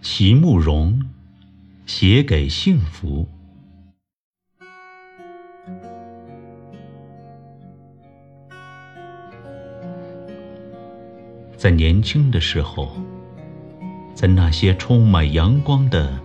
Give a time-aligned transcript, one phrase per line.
[0.00, 1.02] 席慕容
[1.84, 3.26] 写给幸福。
[11.56, 12.96] 在年轻的时候，
[14.14, 16.16] 在那些充满阳光的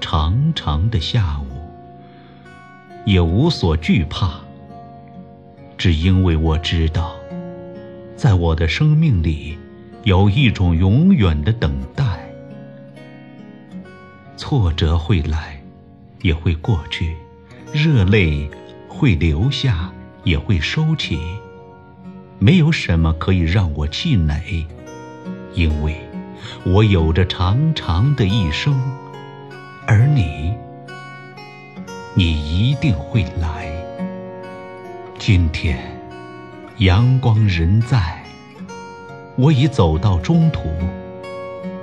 [0.00, 1.46] 长长的下午，
[3.06, 4.40] 也无所惧怕，
[5.78, 7.14] 只因为我知道，
[8.16, 9.56] 在我的生命里
[10.02, 12.01] 有一种永远的等待。
[14.44, 15.62] 挫折会来，
[16.22, 17.14] 也会过去；
[17.72, 18.50] 热泪
[18.88, 19.88] 会流下，
[20.24, 21.16] 也会收起。
[22.40, 24.66] 没有什么可以让我气馁，
[25.54, 25.96] 因为
[26.64, 28.74] 我有着长长的一生，
[29.86, 30.52] 而你，
[32.16, 33.72] 你一定会来。
[35.20, 35.78] 今天，
[36.78, 38.20] 阳光仍在，
[39.36, 40.68] 我已走到中途，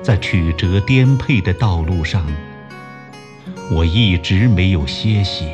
[0.04, 2.26] 在曲折颠沛的道路上，
[3.72, 5.48] 我一直没有歇息，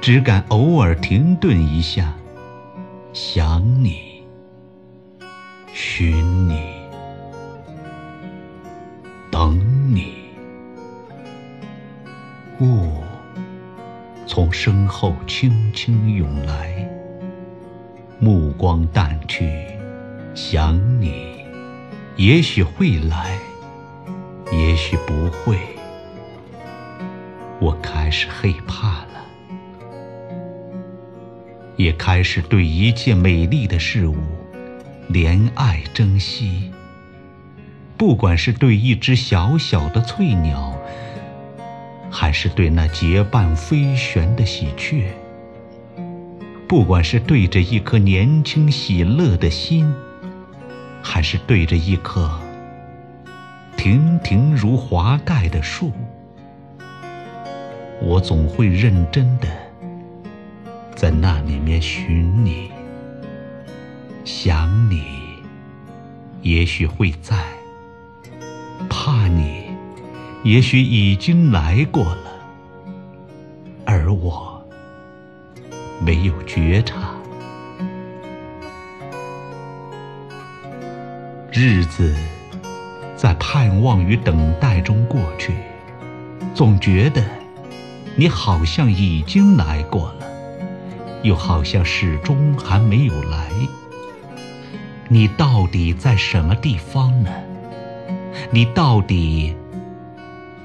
[0.00, 2.12] 只敢偶尔停顿一下，
[3.12, 4.08] 想你。
[5.72, 6.58] 寻你，
[9.30, 9.56] 等
[9.94, 10.14] 你，
[12.58, 13.00] 雾
[14.26, 16.88] 从身后轻轻涌来，
[18.18, 19.48] 目光淡去，
[20.34, 21.44] 想你，
[22.16, 23.38] 也许会来，
[24.50, 25.56] 也许不会，
[27.60, 29.24] 我开始害怕了，
[31.76, 34.16] 也开始对一切美丽的事物。
[35.10, 36.70] 怜爱珍惜，
[37.96, 40.78] 不管是对一只小小的翠鸟，
[42.10, 45.04] 还是对那结伴飞旋的喜鹊；
[46.68, 49.90] 不管是对着一颗年轻喜乐的心，
[51.02, 52.38] 还是对着一棵
[53.78, 55.90] 亭亭如华盖的树，
[58.00, 59.48] 我总会认真的
[60.94, 62.70] 在那里面寻你。
[64.24, 65.02] 想你，
[66.42, 67.36] 也许会在；
[68.88, 69.64] 怕你，
[70.44, 72.30] 也许已经来过了，
[73.86, 74.62] 而我
[76.00, 77.14] 没有觉察。
[81.50, 82.14] 日子
[83.16, 85.54] 在盼望与等待中过去，
[86.54, 87.22] 总觉得
[88.20, 90.26] 你好像已经来过了，
[91.22, 93.48] 又好像始终还没有来。
[95.08, 97.30] 你到底在什么地方呢？
[98.50, 99.54] 你到底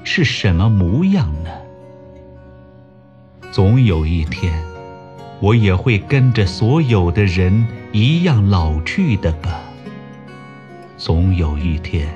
[0.02, 1.50] 是什么模样呢？
[3.52, 4.52] 总有一天，
[5.38, 9.60] 我也会跟着所有的人一样老去的吧。
[10.96, 12.12] 总有一天，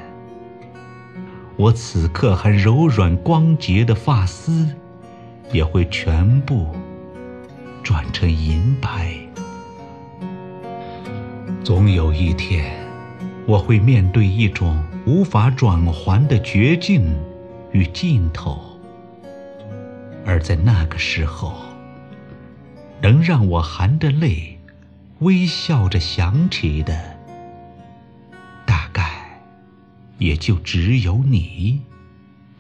[1.57, 4.67] 我此刻还柔软光洁的发丝，
[5.53, 6.69] 也会全部
[7.83, 9.15] 转成银白。
[11.65, 12.75] 总有一天，
[13.47, 17.05] 我会面对一种无法转还的绝境
[17.73, 18.61] 与尽头，
[20.25, 21.55] 而在那个时候，
[23.01, 24.59] 能让我含着泪
[25.21, 27.19] 微笑着想起的，
[28.65, 29.41] 大概
[30.19, 31.83] 也就只有你，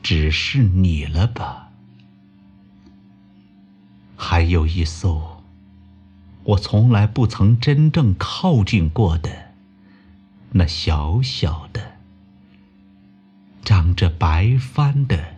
[0.03, 1.68] 只是你了吧。
[4.31, 5.43] 还有一艘。
[6.45, 9.55] 我从来不曾真正靠近过的
[10.53, 11.97] 那小小的、
[13.65, 15.38] 长着白帆的。